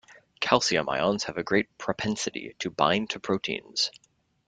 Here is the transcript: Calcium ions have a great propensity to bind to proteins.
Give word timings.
Calcium 0.39 0.89
ions 0.89 1.25
have 1.25 1.37
a 1.37 1.43
great 1.43 1.77
propensity 1.77 2.55
to 2.57 2.71
bind 2.71 3.11
to 3.11 3.19
proteins. 3.19 3.91